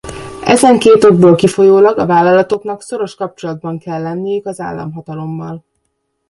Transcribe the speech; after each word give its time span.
Ezen 0.45 0.79
két 0.79 1.03
okból 1.03 1.35
kifolyólag 1.35 1.97
a 1.97 2.05
vállalatoknak 2.05 2.81
szoros 2.81 3.15
kapcsolatban 3.15 3.79
kell 3.79 4.01
lenniük 4.01 4.45
az 4.45 4.59
államhatalommal. 4.59 5.65